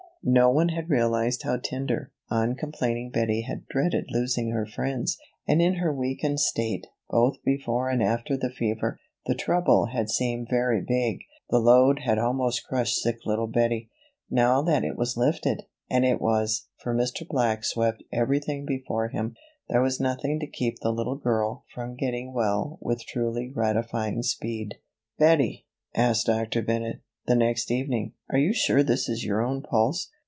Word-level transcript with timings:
No 0.23 0.51
one 0.51 0.69
had 0.69 0.87
realized 0.91 1.41
how 1.41 1.57
tender, 1.57 2.11
uncomplaining 2.29 3.09
Bettie 3.09 3.41
had 3.41 3.65
dreaded 3.67 4.05
losing 4.11 4.51
her 4.51 4.67
friends. 4.67 5.17
And 5.47 5.63
in 5.63 5.77
her 5.77 5.91
weakened 5.91 6.39
state, 6.39 6.85
both 7.09 7.43
before 7.43 7.89
and 7.89 8.03
after 8.03 8.37
the 8.37 8.51
fever, 8.51 8.99
the 9.25 9.33
trouble 9.33 9.87
had 9.87 10.11
seemed 10.11 10.45
very 10.47 10.79
big. 10.87 11.21
The 11.49 11.57
load 11.57 12.01
had 12.05 12.19
almost 12.19 12.67
crushed 12.67 12.97
sick 13.01 13.25
little 13.25 13.47
Bettie. 13.47 13.89
Now 14.29 14.61
that 14.61 14.83
it 14.83 14.95
was 14.95 15.17
lifted, 15.17 15.63
and 15.89 16.05
it 16.05 16.21
was, 16.21 16.67
for 16.77 16.93
Mr. 16.93 17.27
Black 17.27 17.63
swept 17.63 18.03
everything 18.13 18.63
before 18.63 19.07
him, 19.07 19.35
there 19.69 19.81
was 19.81 19.99
nothing 19.99 20.39
to 20.41 20.45
keep 20.45 20.81
the 20.81 20.91
little 20.91 21.15
girl 21.17 21.65
from 21.73 21.95
getting 21.95 22.31
well 22.31 22.77
with 22.79 23.03
truly 23.07 23.47
gratifying 23.47 24.21
speed. 24.21 24.75
"Bettie," 25.17 25.65
asked 25.95 26.27
Dr. 26.27 26.61
Bennett, 26.61 27.01
the 27.27 27.35
next 27.35 27.69
evening, 27.69 28.11
"are 28.31 28.39
you 28.39 28.51
sure 28.51 28.81
this 28.81 29.07
is 29.07 29.23
your 29.23 29.41
own 29.43 29.61
pulse? 29.61 30.09